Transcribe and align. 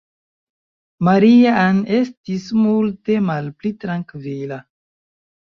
Maria-Ann 1.07 1.81
estis 1.97 2.47
multe 2.63 3.19
malpli 3.27 3.75
trankvila. 3.85 4.61